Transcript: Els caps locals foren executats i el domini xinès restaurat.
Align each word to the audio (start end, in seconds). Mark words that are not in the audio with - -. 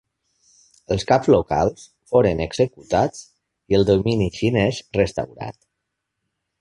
Els 0.93 1.03
caps 1.09 1.27
locals 1.33 1.83
foren 2.13 2.41
executats 2.47 3.21
i 3.73 3.77
el 3.81 3.85
domini 3.91 4.31
xinès 4.39 4.81
restaurat. 5.01 5.61